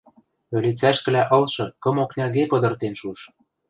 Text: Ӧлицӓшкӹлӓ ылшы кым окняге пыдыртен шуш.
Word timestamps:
Ӧлицӓшкӹлӓ 0.55 1.23
ылшы 1.35 1.65
кым 1.83 1.95
окняге 2.03 2.43
пыдыртен 2.51 2.93
шуш. 2.99 3.19